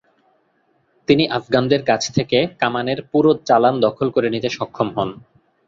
[1.07, 5.09] তিনি আফগানদের কাছ থেকে কামানের পুরো চালান দখল করে নিতে সক্ষম হন।